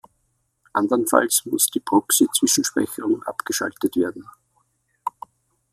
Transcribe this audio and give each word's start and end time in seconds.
Andernfalls 0.73 1.45
muss 1.45 1.67
die 1.67 1.79
Proxy-Zwischenspeicherung 1.79 3.21
abgeschaltet 3.21 3.95
werden. 3.95 4.27